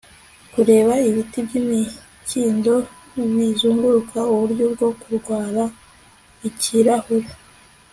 kureba 0.53 0.93
ibiti 1.09 1.39
by'imikindo 1.47 2.73
bizunguruka 3.35 4.19
uburyo 4.33 4.65
bwo 4.73 4.89
kurwara 5.01 5.63
ikirahure 6.49 7.29